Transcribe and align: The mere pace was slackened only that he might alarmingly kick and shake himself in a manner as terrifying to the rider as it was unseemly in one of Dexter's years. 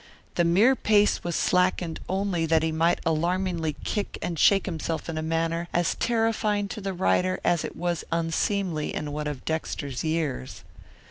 The 0.33 0.43
mere 0.43 0.75
pace 0.75 1.23
was 1.23 1.35
slackened 1.35 1.99
only 2.09 2.47
that 2.47 2.63
he 2.63 2.71
might 2.71 2.99
alarmingly 3.05 3.73
kick 3.83 4.17
and 4.19 4.39
shake 4.39 4.65
himself 4.65 5.07
in 5.09 5.15
a 5.15 5.21
manner 5.21 5.67
as 5.73 5.93
terrifying 5.93 6.67
to 6.69 6.81
the 6.81 6.91
rider 6.91 7.39
as 7.43 7.63
it 7.63 7.75
was 7.75 8.03
unseemly 8.11 8.95
in 8.95 9.11
one 9.11 9.27
of 9.27 9.45
Dexter's 9.45 10.03
years. 10.03 10.63